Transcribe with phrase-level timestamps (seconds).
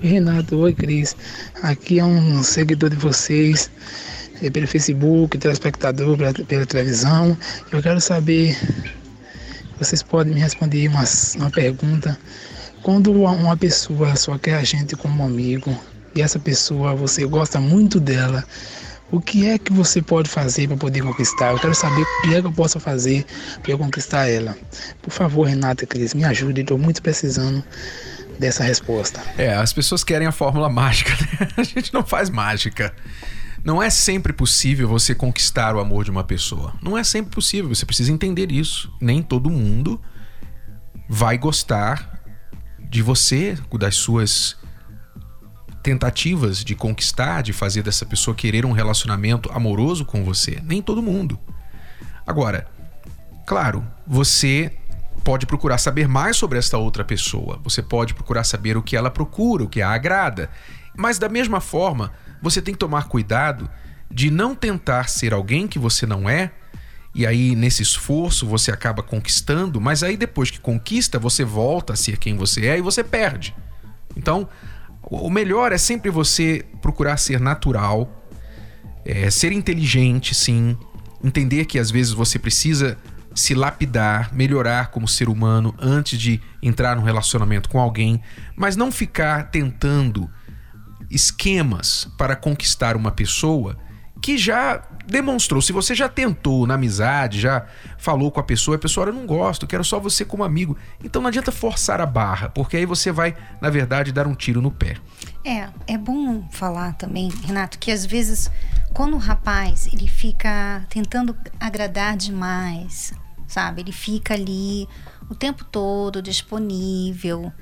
[0.00, 1.16] Renato, oi Cris.
[1.62, 3.70] Aqui é um seguidor de vocês
[4.42, 7.36] é pelo Facebook, telespectador, pela, pela televisão.
[7.72, 8.54] Eu quero saber,
[9.78, 11.04] vocês podem me responder uma,
[11.36, 12.18] uma pergunta.
[12.82, 15.74] Quando uma pessoa só quer a gente como amigo
[16.14, 18.44] e essa pessoa você gosta muito dela,
[19.10, 21.52] o que é que você pode fazer para poder conquistar?
[21.52, 23.24] Eu quero saber o que é que eu posso fazer
[23.62, 24.54] para eu conquistar ela.
[25.00, 27.64] Por favor, Renata e Cris, me ajude, estou muito precisando
[28.38, 29.22] dessa resposta.
[29.36, 31.48] É, as pessoas querem a fórmula mágica, né?
[31.56, 32.94] A gente não faz mágica.
[33.64, 36.72] Não é sempre possível você conquistar o amor de uma pessoa.
[36.80, 38.92] Não é sempre possível, você precisa entender isso.
[39.00, 40.00] Nem todo mundo
[41.08, 42.20] vai gostar
[42.88, 44.56] de você, das suas
[45.82, 50.60] tentativas de conquistar, de fazer dessa pessoa querer um relacionamento amoroso com você.
[50.64, 51.38] Nem todo mundo.
[52.26, 52.66] Agora,
[53.46, 54.72] claro, você
[55.26, 57.58] pode procurar saber mais sobre esta outra pessoa.
[57.64, 60.48] Você pode procurar saber o que ela procura, o que a agrada.
[60.96, 63.68] Mas da mesma forma, você tem que tomar cuidado
[64.08, 66.52] de não tentar ser alguém que você não é.
[67.12, 71.96] E aí, nesse esforço, você acaba conquistando, mas aí depois que conquista, você volta a
[71.96, 73.52] ser quem você é e você perde.
[74.16, 74.48] Então,
[75.02, 78.28] o melhor é sempre você procurar ser natural,
[79.04, 80.78] é, ser inteligente, sim,
[81.24, 82.96] entender que às vezes você precisa
[83.36, 88.20] se lapidar, melhorar como ser humano antes de entrar num relacionamento com alguém,
[88.56, 90.28] mas não ficar tentando
[91.10, 93.76] esquemas para conquistar uma pessoa
[94.22, 95.60] que já demonstrou.
[95.60, 97.66] Se você já tentou na amizade, já
[97.98, 100.76] falou com a pessoa, a pessoa, eu não gosto, quero só você como amigo.
[101.04, 104.62] Então não adianta forçar a barra, porque aí você vai, na verdade, dar um tiro
[104.62, 104.96] no pé.
[105.44, 108.50] É, é bom falar também, Renato, que às vezes
[108.94, 113.12] quando o rapaz ele fica tentando agradar demais,
[113.46, 113.82] sabe?
[113.82, 114.88] Ele fica ali
[115.28, 117.52] o tempo todo disponível,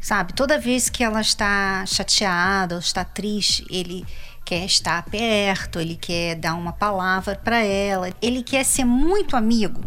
[0.00, 0.32] sabe?
[0.32, 4.04] Toda vez que ela está chateada ou está triste, ele
[4.44, 9.80] quer estar perto, ele quer dar uma palavra para ela, ele quer ser muito amigo.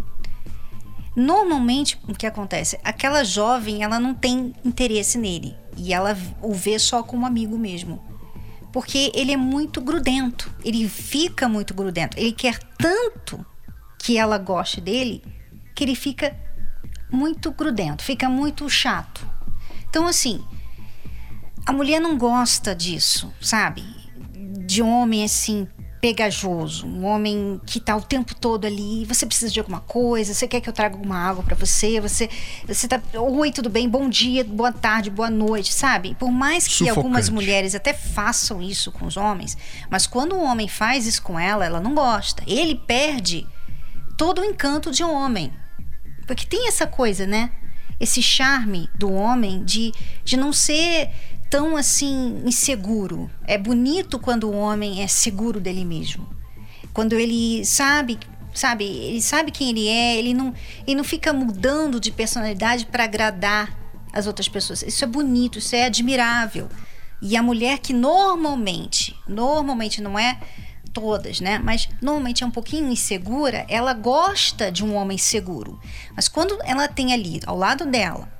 [1.16, 2.78] Normalmente, o que acontece?
[2.84, 8.04] Aquela jovem, ela não tem interesse nele e ela o vê só como amigo mesmo.
[8.74, 13.46] Porque ele é muito grudento, ele fica muito grudento, ele quer tanto
[13.98, 15.24] que ela goste dele
[15.75, 16.36] que ele fica
[17.12, 19.28] muito grudento, fica muito chato.
[19.90, 20.44] Então, assim,
[21.66, 23.84] a mulher não gosta disso, sabe?
[24.66, 25.68] De um homem assim,
[26.06, 30.47] pegajoso, um homem que tá o tempo todo ali, você precisa de alguma coisa, você
[30.47, 32.30] quer que eu traga alguma água para você, você
[32.68, 33.90] você tá, oi, tudo bem?
[33.90, 36.16] Bom dia, boa tarde, boa noite, sabe?
[36.19, 37.00] Por mais que Sufocante.
[37.00, 39.57] algumas mulheres até façam isso com os homens,
[39.90, 42.44] mas quando o homem faz isso com ela, ela não gosta.
[42.46, 43.47] Ele perde
[44.16, 45.52] todo o encanto de um homem.
[46.25, 47.52] Porque tem essa coisa, né?
[48.00, 49.91] Esse charme do homem de,
[50.24, 51.09] de não ser
[51.50, 53.30] tão assim inseguro.
[53.46, 56.28] É bonito quando o homem é seguro dele mesmo.
[56.94, 58.19] Quando ele sabe,
[58.53, 60.53] sabe, ele sabe quem ele é, ele não,
[60.86, 63.78] ele não fica mudando de personalidade para agradar
[64.12, 64.81] as outras pessoas.
[64.81, 66.69] Isso é bonito, isso é admirável.
[67.22, 70.40] E a mulher que normalmente, normalmente não é
[70.95, 71.59] todas, né?
[71.59, 75.78] Mas normalmente é um pouquinho insegura, ela gosta de um homem seguro.
[76.16, 78.33] Mas quando ela tem ali ao lado dela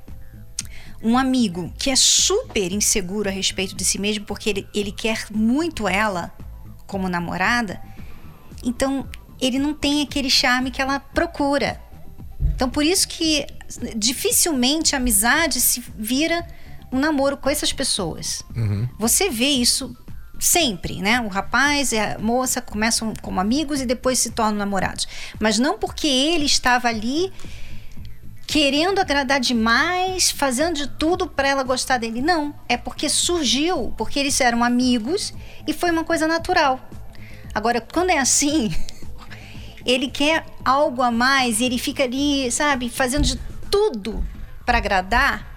[1.04, 5.26] um amigo que é super inseguro a respeito de si mesmo, porque ele, ele quer
[5.30, 6.32] muito ela
[6.88, 7.82] como namorada,
[8.64, 9.06] então
[9.40, 11.80] ele não tem aquele charme que ela procura.
[12.56, 13.46] Então por isso que
[13.98, 16.48] dificilmente a amizade se vira
[16.90, 18.44] um namoro com essas pessoas.
[18.56, 18.88] Uhum.
[18.98, 19.96] Você vê isso
[20.40, 21.22] sempre, né?
[21.22, 25.08] O rapaz e a moça começam como amigos e depois se tornam namorados.
[25.40, 27.32] Mas não porque ele estava ali
[28.48, 32.22] querendo agradar demais, fazendo de tudo para ela gostar dele.
[32.22, 35.34] Não, é porque surgiu, porque eles eram amigos
[35.68, 36.80] e foi uma coisa natural.
[37.54, 38.74] Agora, quando é assim,
[39.86, 43.38] ele quer algo a mais e ele fica ali, sabe, fazendo de
[43.72, 44.24] tudo
[44.66, 45.56] para agradar.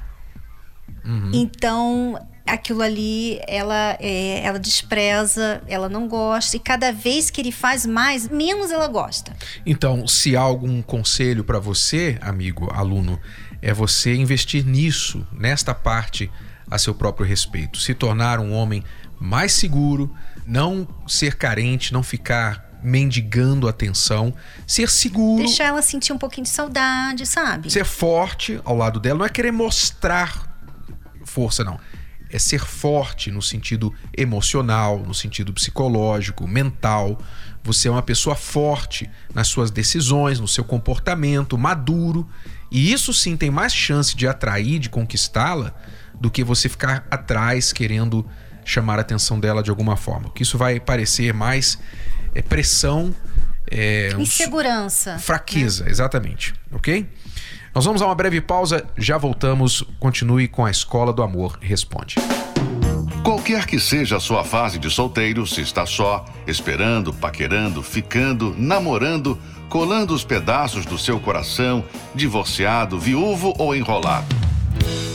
[1.04, 1.30] Uhum.
[1.32, 7.52] Então, aquilo ali ela é, ela despreza, ela não gosta e cada vez que ele
[7.52, 9.32] faz mais, menos ela gosta.
[9.64, 13.20] Então, se há algum conselho para você, amigo, aluno,
[13.60, 16.30] é você investir nisso, nesta parte
[16.70, 18.84] a seu próprio respeito, se tornar um homem
[19.18, 20.14] mais seguro,
[20.46, 24.32] não ser carente, não ficar mendigando atenção,
[24.66, 25.42] ser seguro.
[25.42, 27.70] Deixar ela sentir um pouquinho de saudade, sabe?
[27.70, 30.48] Ser forte ao lado dela, não é querer mostrar
[31.24, 31.78] força, não.
[32.30, 37.18] É ser forte no sentido emocional, no sentido psicológico, mental.
[37.62, 42.28] Você é uma pessoa forte nas suas decisões, no seu comportamento, maduro.
[42.70, 45.74] E isso sim tem mais chance de atrair, de conquistá-la,
[46.20, 48.28] do que você ficar atrás querendo
[48.64, 50.30] chamar a atenção dela de alguma forma.
[50.30, 51.78] Que isso vai parecer mais
[52.34, 53.14] é, pressão.
[53.70, 55.18] É, Insegurança.
[55.18, 55.90] fraqueza, né?
[55.90, 56.54] exatamente.
[56.70, 57.06] Ok?
[57.74, 59.84] Nós vamos a uma breve pausa, já voltamos.
[59.98, 62.16] Continue com a Escola do Amor Responde.
[63.22, 69.38] Qualquer que seja a sua fase de solteiro, se está só, esperando, paquerando, ficando, namorando,
[69.68, 71.84] colando os pedaços do seu coração,
[72.14, 74.34] divorciado, viúvo ou enrolado.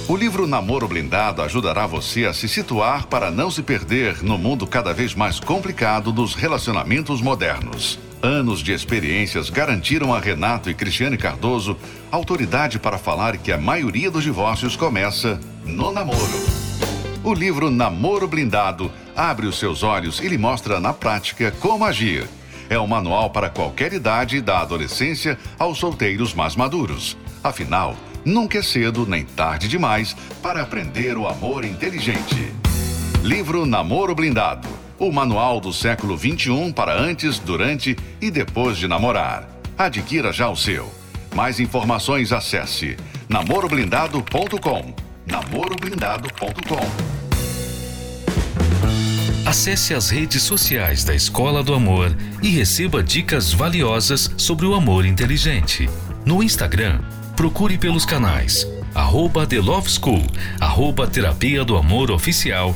[0.07, 4.67] O livro Namoro Blindado ajudará você a se situar para não se perder no mundo
[4.67, 7.97] cada vez mais complicado dos relacionamentos modernos.
[8.24, 11.78] Anos de experiências garantiram a Renato e Cristiane Cardoso
[12.10, 16.18] autoridade para falar que a maioria dos divórcios começa no namoro.
[17.22, 22.25] O livro Namoro Blindado abre os seus olhos e lhe mostra na prática como agir.
[22.70, 27.18] É um manual para qualquer idade, da adolescência aos solteiros mais maduros.
[27.44, 32.54] Afinal, Nunca é cedo nem tarde demais para aprender o amor inteligente.
[33.22, 34.73] Livro Namoro Blindado.
[35.03, 39.50] O manual do século 21 para antes, durante e depois de namorar.
[39.77, 40.89] Adquira já o seu.
[41.35, 42.95] Mais informações acesse
[43.27, 44.94] namoroblindado.com.
[45.25, 46.79] namoroblindado.com.
[49.45, 55.05] Acesse as redes sociais da Escola do Amor e receba dicas valiosas sobre o amor
[55.05, 55.89] inteligente.
[56.25, 57.01] No Instagram,
[57.35, 58.65] procure pelos canais
[58.95, 60.23] arroba The Love School,
[60.59, 62.75] arroba Terapia do Amor Oficial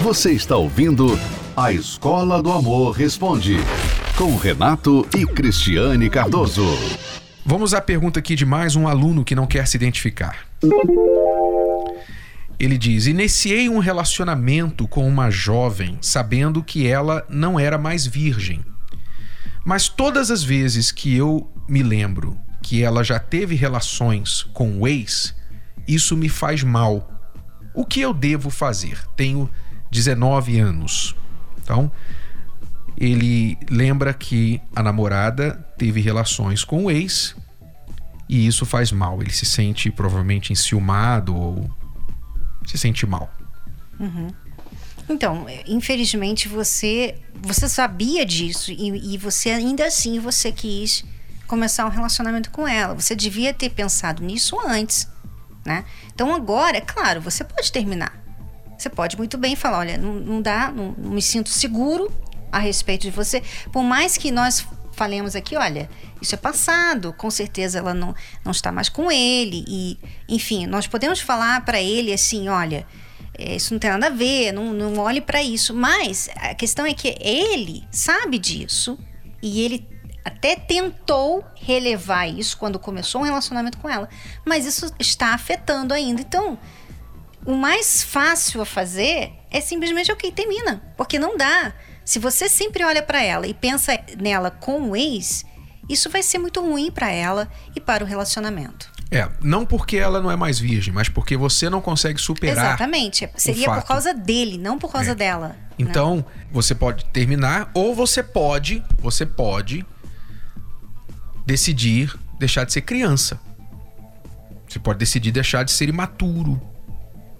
[0.00, 1.18] Você está ouvindo
[1.56, 3.56] A Escola do Amor Responde,
[4.16, 6.64] com Renato e Cristiane Cardoso.
[7.44, 10.46] Vamos à pergunta aqui de mais um aluno que não quer se identificar.
[12.60, 18.64] Ele diz: Iniciei um relacionamento com uma jovem sabendo que ela não era mais virgem.
[19.64, 24.86] Mas todas as vezes que eu me lembro que ela já teve relações com o
[24.86, 25.34] ex,
[25.88, 27.10] isso me faz mal.
[27.74, 28.98] O que eu devo fazer?
[29.16, 29.50] Tenho
[29.90, 31.14] 19 anos.
[31.62, 31.90] Então,
[32.96, 37.36] ele lembra que a namorada teve relações com o ex
[38.28, 39.20] e isso faz mal.
[39.22, 41.70] Ele se sente provavelmente enciumado ou
[42.66, 43.32] se sente mal.
[43.98, 44.28] Uhum.
[45.08, 51.04] Então, infelizmente você você sabia disso e, e, você ainda assim você quis
[51.46, 52.94] começar um relacionamento com ela.
[52.94, 55.08] Você devia ter pensado nisso antes,
[55.64, 55.84] né?
[56.12, 58.27] Então agora, é claro, você pode terminar.
[58.78, 62.12] Você pode muito bem falar, olha, não, não dá, não, não me sinto seguro
[62.52, 63.42] a respeito de você.
[63.72, 65.90] Por mais que nós falemos aqui, olha,
[66.22, 70.86] isso é passado, com certeza ela não, não está mais com ele e, enfim, nós
[70.86, 72.86] podemos falar para ele assim, olha,
[73.38, 75.74] é, isso não tem nada a ver, não, não olhe para isso.
[75.74, 78.98] Mas a questão é que ele sabe disso
[79.42, 79.88] e ele
[80.24, 84.08] até tentou relevar isso quando começou um relacionamento com ela,
[84.44, 86.20] mas isso está afetando ainda.
[86.20, 86.58] Então,
[87.48, 91.72] o mais fácil a fazer é simplesmente ok, termina, porque não dá.
[92.04, 95.46] Se você sempre olha para ela e pensa nela com o ex,
[95.88, 98.92] isso vai ser muito ruim para ela e para o relacionamento.
[99.10, 102.66] É, não porque ela não é mais virgem, mas porque você não consegue superar.
[102.66, 103.26] Exatamente.
[103.36, 105.14] Seria por causa dele, não por causa é.
[105.14, 105.48] dela.
[105.48, 105.56] Né?
[105.78, 106.24] Então, né?
[106.52, 109.86] você pode terminar ou você pode, você pode
[111.46, 113.40] decidir deixar de ser criança.
[114.68, 116.60] Você pode decidir deixar de ser imaturo,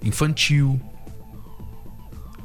[0.03, 0.79] infantil.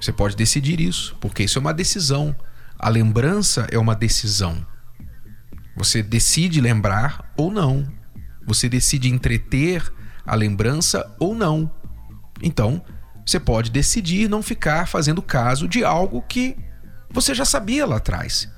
[0.00, 2.34] Você pode decidir isso, porque isso é uma decisão.
[2.78, 4.66] A lembrança é uma decisão.
[5.76, 7.86] Você decide lembrar ou não.
[8.46, 9.92] Você decide entreter
[10.26, 11.70] a lembrança ou não.
[12.42, 12.84] Então,
[13.26, 16.56] você pode decidir não ficar fazendo caso de algo que
[17.10, 18.50] você já sabia lá atrás.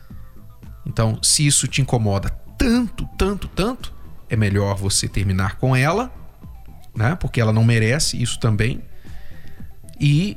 [0.84, 3.94] Então, se isso te incomoda tanto, tanto, tanto,
[4.28, 6.12] é melhor você terminar com ela,
[6.96, 7.14] né?
[7.14, 8.82] Porque ela não merece isso também.
[10.00, 10.36] E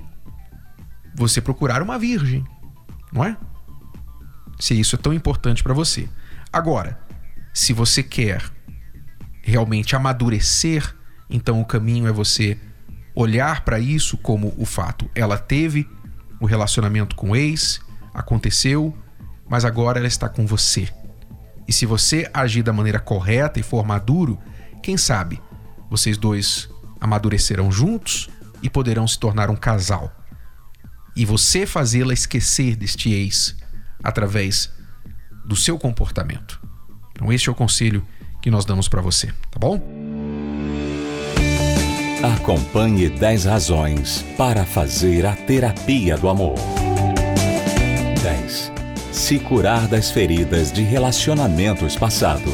[1.16, 2.46] você procurar uma virgem,
[3.12, 3.38] não é?
[4.60, 6.08] Se isso é tão importante para você.
[6.52, 7.00] Agora,
[7.54, 8.44] se você quer
[9.42, 10.96] realmente amadurecer,
[11.30, 12.60] então o caminho é você
[13.16, 15.10] olhar para isso como o fato.
[15.16, 15.90] Ela teve
[16.40, 17.82] o relacionamento com o ex,
[18.14, 18.96] aconteceu,
[19.50, 20.90] mas agora ela está com você.
[21.68, 24.40] E se você agir da maneira correta e for maduro,
[24.82, 25.42] quem sabe
[25.90, 26.70] vocês dois
[27.00, 28.30] amadurecerão juntos
[28.62, 30.14] e poderão se tornar um casal.
[31.16, 33.56] E você fazê-la esquecer deste ex
[34.04, 34.72] através
[35.46, 36.62] do seu comportamento.
[37.12, 38.06] Então, este é o conselho
[38.42, 39.82] que nós damos para você, tá bom?
[42.24, 46.56] Acompanhe 10 razões para fazer a terapia do amor.
[48.22, 48.72] 10.
[49.12, 52.54] Se curar das feridas de relacionamentos passados.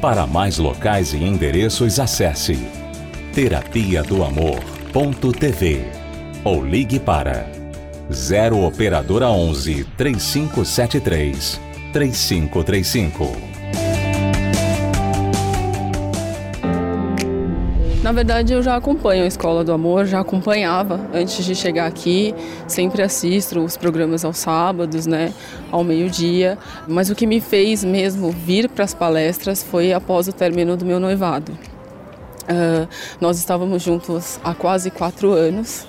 [0.00, 2.58] Para mais locais e endereços, acesse
[3.32, 5.84] terapia do amor.tv
[6.44, 7.46] ou ligue para
[8.12, 11.60] 0 operadora 11 3573
[11.92, 13.55] 3535.
[18.06, 22.32] Na verdade, eu já acompanho a Escola do Amor, já acompanhava antes de chegar aqui,
[22.68, 25.34] sempre assisto os programas aos sábados, né,
[25.72, 26.56] ao meio-dia.
[26.86, 30.84] Mas o que me fez mesmo vir para as palestras foi após o término do
[30.84, 31.50] meu noivado.
[31.50, 32.86] Uh,
[33.20, 35.84] nós estávamos juntos há quase quatro anos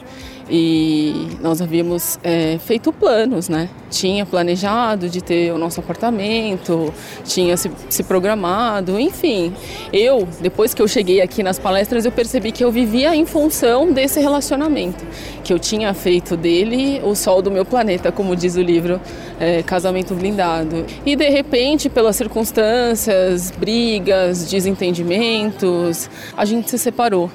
[0.50, 3.70] e nós havíamos é, feito planos, né?
[3.90, 6.94] Tinha planejado de ter o nosso apartamento,
[7.26, 9.54] tinha se, se, programado, enfim.
[9.92, 13.92] Eu, depois que eu cheguei aqui nas palestras, eu percebi que eu vivia em função
[13.92, 15.06] desse relacionamento,
[15.44, 19.02] que eu tinha feito dele o sol do meu planeta, como diz o livro
[19.40, 20.86] é, Casamento Blindado.
[21.06, 27.30] E de repente, pelas circunstâncias, brigas, desentendimentos, a gente se separou.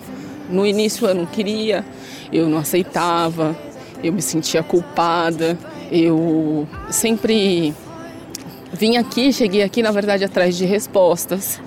[0.51, 1.85] No início eu não queria,
[2.33, 3.57] eu não aceitava,
[4.03, 5.57] eu me sentia culpada,
[5.91, 7.75] eu sempre
[8.73, 11.61] vim aqui, cheguei aqui na verdade atrás de respostas.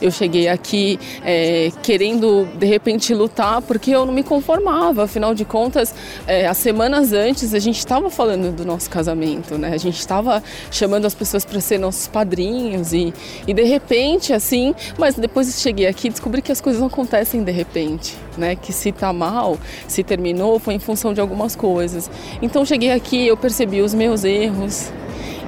[0.00, 5.04] Eu cheguei aqui é, querendo de repente lutar porque eu não me conformava.
[5.04, 5.94] Afinal de contas,
[6.26, 9.72] é, as semanas antes a gente estava falando do nosso casamento, né?
[9.72, 13.12] A gente estava chamando as pessoas para ser nossos padrinhos e,
[13.46, 17.42] e de repente assim, mas depois cheguei aqui e descobri que as coisas não acontecem
[17.42, 18.56] de repente, né?
[18.56, 19.58] Que se tá mal,
[19.88, 22.10] se terminou foi em função de algumas coisas.
[22.42, 24.92] Então cheguei aqui, eu percebi os meus erros,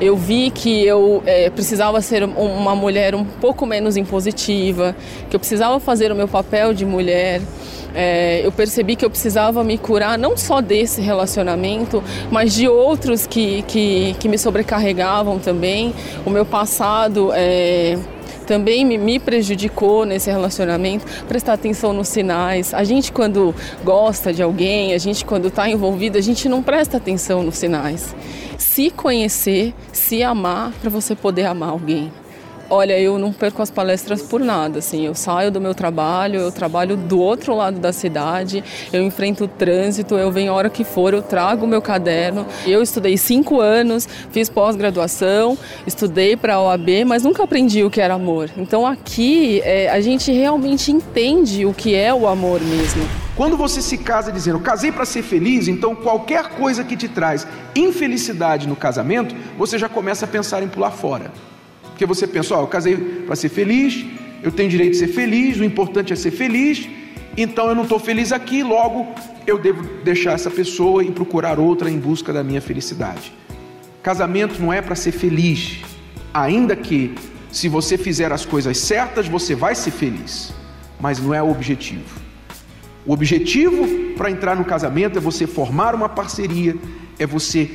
[0.00, 4.94] eu vi que eu é, precisava ser uma mulher um pouco menos impositiva,
[5.30, 7.40] que eu precisava fazer o meu papel de mulher.
[7.94, 13.26] É, eu percebi que eu precisava me curar não só desse relacionamento, mas de outros
[13.26, 15.94] que, que, que me sobrecarregavam também.
[16.24, 17.30] O meu passado.
[17.32, 17.96] É,
[18.46, 22.72] também me, prejudicou nesse relacionamento, prestar atenção nos sinais.
[22.72, 26.96] A gente, quando gosta de alguém, a gente, quando está envolvido, a gente não presta
[26.96, 28.14] atenção nos sinais.
[28.56, 32.12] Se conhecer, se amar, para você poder amar alguém.
[32.68, 35.06] Olha, eu não perco as palestras por nada, assim.
[35.06, 39.48] Eu saio do meu trabalho, eu trabalho do outro lado da cidade, eu enfrento o
[39.48, 42.44] trânsito, eu venho a hora que for, eu trago o meu caderno.
[42.66, 45.56] Eu estudei cinco anos, fiz pós-graduação,
[45.86, 48.50] estudei para a OAB, mas nunca aprendi o que era amor.
[48.56, 53.06] Então aqui é, a gente realmente entende o que é o amor mesmo.
[53.36, 57.46] Quando você se casa dizendo casei para ser feliz, então qualquer coisa que te traz
[57.76, 61.30] infelicidade no casamento, você já começa a pensar em pular fora.
[61.96, 64.04] Porque você pensa, ó, oh, eu casei para ser feliz,
[64.42, 66.86] eu tenho direito de ser feliz, o importante é ser feliz,
[67.38, 69.06] então eu não estou feliz aqui, logo
[69.46, 73.32] eu devo deixar essa pessoa e procurar outra em busca da minha felicidade.
[74.02, 75.78] Casamento não é para ser feliz,
[76.34, 77.14] ainda que
[77.50, 80.52] se você fizer as coisas certas, você vai ser feliz,
[81.00, 82.04] mas não é o objetivo.
[83.06, 86.76] O objetivo para entrar no casamento é você formar uma parceria,
[87.18, 87.70] é você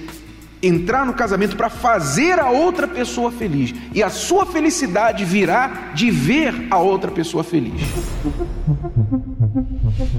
[0.61, 3.73] entrar no casamento para fazer a outra pessoa feliz.
[3.93, 7.81] E a sua felicidade virá de ver a outra pessoa feliz.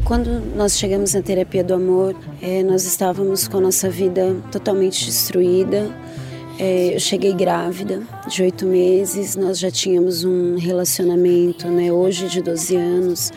[0.05, 5.05] Quando nós chegamos na terapia do amor, é, nós estávamos com a nossa vida totalmente
[5.05, 5.91] destruída.
[6.59, 12.43] É, eu cheguei grávida de oito meses, nós já tínhamos um relacionamento, né, hoje de
[12.43, 13.33] 12 anos,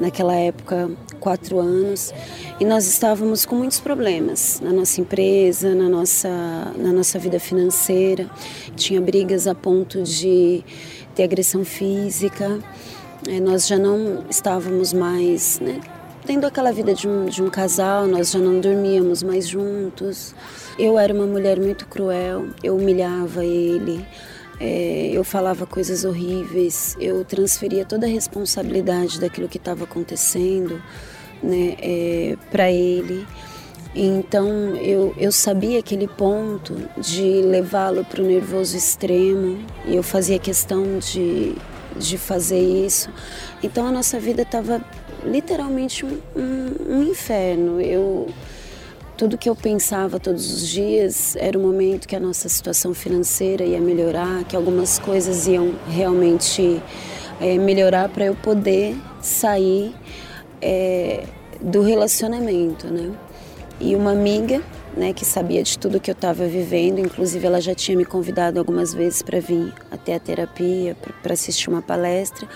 [0.00, 2.12] naquela época quatro anos
[2.58, 6.28] e nós estávamos com muitos problemas na nossa empresa, na nossa,
[6.76, 8.28] na nossa vida financeira.
[8.74, 10.64] Tinha brigas a ponto de
[11.14, 12.58] ter agressão física.
[13.28, 15.80] É, nós já não estávamos mais né,
[16.26, 20.34] tendo aquela vida de um, de um casal, nós já não dormíamos mais juntos.
[20.78, 24.04] Eu era uma mulher muito cruel, eu humilhava ele.
[24.58, 30.82] É, eu falava coisas horríveis, eu transferia toda a responsabilidade daquilo que estava acontecendo
[31.42, 33.26] né, é, para ele.
[33.94, 40.38] Então eu, eu sabia aquele ponto de levá-lo para o nervoso extremo e eu fazia
[40.38, 41.56] questão de,
[41.96, 43.10] de fazer isso.
[43.62, 44.80] Então a nossa vida estava
[45.24, 47.80] literalmente um, um, inferno.
[47.80, 48.28] Eu
[49.16, 53.62] tudo que eu pensava todos os dias era o momento que a nossa situação financeira
[53.62, 56.82] ia melhorar, que algumas coisas iam realmente
[57.38, 59.94] é, melhorar para eu poder sair
[60.60, 61.24] é,
[61.60, 63.12] do relacionamento, né?
[63.78, 64.62] E uma amiga,
[64.94, 68.58] né, que sabia de tudo que eu estava vivendo, inclusive ela já tinha me convidado
[68.58, 72.46] algumas vezes para vir até a terapia, para assistir uma palestra,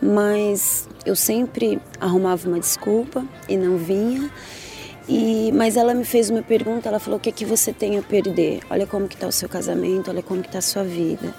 [0.00, 4.30] mas eu sempre arrumava uma desculpa e não vinha.
[5.08, 7.98] E, mas ela me fez uma pergunta, ela falou: "O que é que você tem
[7.98, 8.60] a perder?
[8.70, 11.34] Olha como que está o seu casamento, olha como que está a sua vida".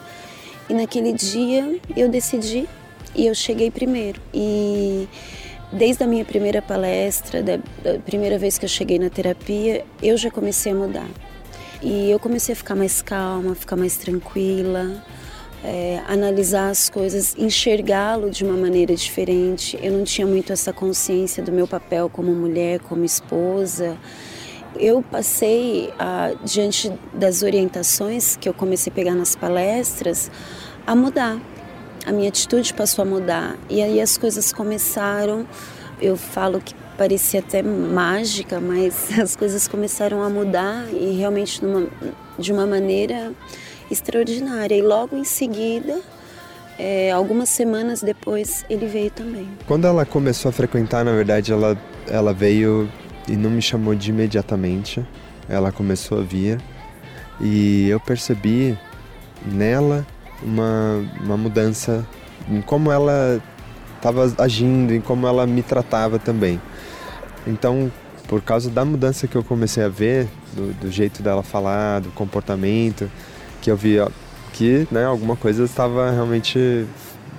[0.70, 2.68] E naquele dia eu decidi
[3.16, 4.22] e eu cheguei primeiro.
[4.34, 5.08] E
[5.72, 10.16] Desde a minha primeira palestra, da, da primeira vez que eu cheguei na terapia, eu
[10.16, 11.10] já comecei a mudar.
[11.82, 15.04] E eu comecei a ficar mais calma, ficar mais tranquila,
[15.66, 19.78] é, analisar as coisas, enxergá-lo de uma maneira diferente.
[19.82, 23.98] Eu não tinha muito essa consciência do meu papel como mulher, como esposa.
[24.78, 25.90] Eu passei,
[26.44, 30.30] diante das orientações que eu comecei a pegar nas palestras,
[30.86, 31.40] a mudar
[32.06, 33.58] a minha atitude passou a mudar.
[33.70, 35.48] E aí as coisas começaram,
[36.00, 41.88] eu falo que parecia até mágica, mas as coisas começaram a mudar e realmente numa,
[42.38, 43.34] de uma maneira
[43.90, 44.76] extraordinária.
[44.76, 46.02] E logo em seguida,
[46.78, 49.48] é, algumas semanas depois, ele veio também.
[49.68, 52.90] Quando ela começou a frequentar, na verdade, ela, ela veio
[53.28, 55.06] e não me chamou de imediatamente.
[55.48, 56.60] Ela começou a vir
[57.40, 58.78] e eu percebi
[59.46, 60.06] nela
[60.42, 62.06] uma, uma mudança
[62.50, 63.42] em como ela
[63.98, 66.62] estava agindo, em como ela me tratava também.
[67.48, 67.92] Então,
[68.28, 72.10] por causa da mudança que eu comecei a ver, do, do jeito dela falar, do
[72.12, 73.10] comportamento,
[73.66, 73.98] que eu vi
[74.54, 76.86] que né, alguma coisa estava realmente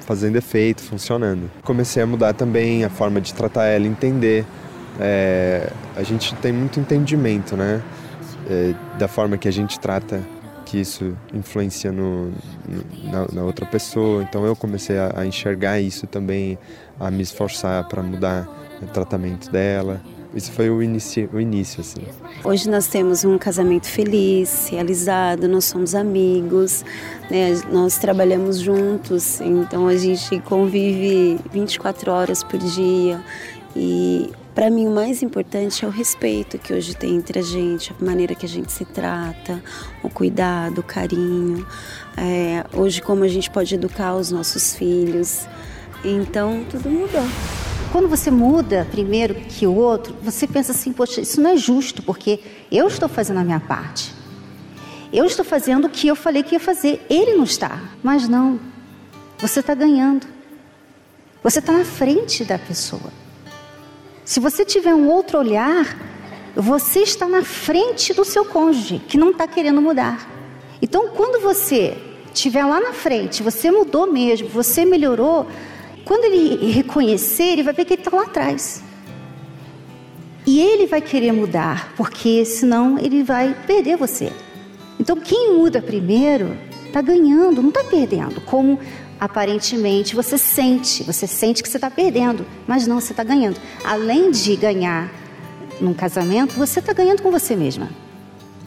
[0.00, 1.48] fazendo efeito, funcionando.
[1.62, 4.44] Comecei a mudar também a forma de tratar ela, entender.
[4.98, 7.80] É, a gente tem muito entendimento, né?
[8.50, 10.20] É, da forma que a gente trata
[10.64, 12.32] que isso influencia no,
[13.04, 14.24] na, na, outra pessoa.
[14.24, 16.58] Então eu comecei a, a enxergar isso também,
[16.98, 18.48] a me esforçar para mudar
[18.82, 20.00] o tratamento dela.
[20.36, 22.02] Isso foi o início, o início assim.
[22.44, 26.84] Hoje nós temos um casamento feliz, realizado, nós somos amigos,
[27.30, 27.58] né?
[27.72, 33.24] nós trabalhamos juntos, então a gente convive 24 horas por dia
[33.74, 37.94] e para mim, o mais importante é o respeito que hoje tem entre a gente,
[37.98, 39.62] a maneira que a gente se trata,
[40.02, 41.66] o cuidado, o carinho.
[42.16, 45.46] É, hoje, como a gente pode educar os nossos filhos.
[46.02, 47.26] Então, tudo mudou.
[47.92, 52.02] Quando você muda primeiro que o outro, você pensa assim: poxa, isso não é justo,
[52.02, 54.14] porque eu estou fazendo a minha parte.
[55.12, 57.04] Eu estou fazendo o que eu falei que ia fazer.
[57.08, 57.80] Ele não está.
[58.02, 58.58] Mas não.
[59.38, 60.26] você está ganhando.
[61.42, 63.12] Você está na frente da pessoa.
[64.24, 65.96] Se você tiver um outro olhar,
[66.54, 70.28] você está na frente do seu cônjuge, que não está querendo mudar.
[70.82, 71.96] Então, quando você
[72.34, 75.46] estiver lá na frente, você mudou mesmo, você melhorou,
[76.06, 78.80] quando ele reconhecer, ele vai ver que ele está lá atrás.
[80.46, 84.32] E ele vai querer mudar, porque senão ele vai perder você.
[85.00, 88.40] Então, quem muda primeiro está ganhando, não está perdendo.
[88.42, 88.78] Como
[89.18, 93.60] aparentemente você sente, você sente que você está perdendo, mas não, você está ganhando.
[93.84, 95.12] Além de ganhar
[95.80, 97.90] num casamento, você está ganhando com você mesma.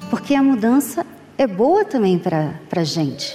[0.10, 1.06] Porque a mudança
[1.38, 3.34] é boa também para a gente.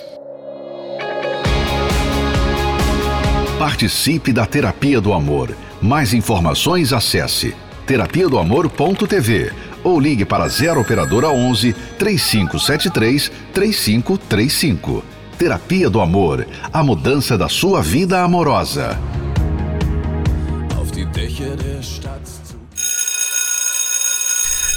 [3.59, 5.57] Participe da Terapia do Amor.
[5.81, 7.55] Mais informações acesse
[7.87, 9.53] terapia do amor.tv
[9.85, 15.05] ou ligue para 0 operadora 11 3573 3535.
[15.39, 18.99] Terapia do Amor, a mudança da sua vida amorosa.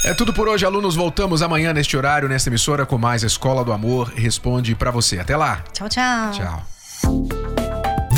[0.04, 0.94] É tudo por hoje, alunos.
[0.94, 5.18] Voltamos amanhã neste horário, nesta emissora, com mais Escola do Amor responde para você.
[5.18, 5.64] Até lá.
[5.72, 6.30] Tchau, tchau.
[6.32, 6.77] Tchau.